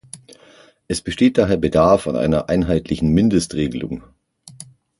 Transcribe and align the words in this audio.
Es 0.87 0.99
besteht 0.99 1.37
daher 1.37 1.57
Bedarf 1.57 2.07
an 2.07 2.15
einer 2.15 2.49
einheitlichen 2.49 3.09
Mindestregelung. 3.13 4.01